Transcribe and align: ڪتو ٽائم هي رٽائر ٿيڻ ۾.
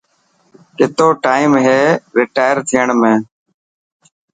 ڪتو 0.77 1.07
ٽائم 1.23 1.51
هي 1.65 1.79
رٽائر 2.19 2.55
ٿيڻ 2.69 2.87
۾. 3.15 3.15